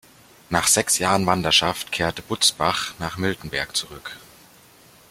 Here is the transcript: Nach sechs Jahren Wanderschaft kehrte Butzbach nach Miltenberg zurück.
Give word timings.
Nach 0.49 0.65
sechs 0.65 0.97
Jahren 0.97 1.27
Wanderschaft 1.27 1.91
kehrte 1.91 2.23
Butzbach 2.23 2.95
nach 2.97 3.17
Miltenberg 3.17 3.77
zurück. 3.77 4.17